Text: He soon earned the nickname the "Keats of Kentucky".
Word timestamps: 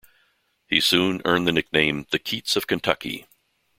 He 0.67 0.79
soon 0.79 1.21
earned 1.25 1.45
the 1.47 1.51
nickname 1.51 2.07
the 2.09 2.17
"Keats 2.17 2.55
of 2.55 2.65
Kentucky". 2.65 3.27